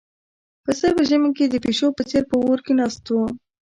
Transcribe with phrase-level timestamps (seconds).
[0.63, 3.15] پسه په ژمي کې د پيشو په څېر په اور کې ناست و.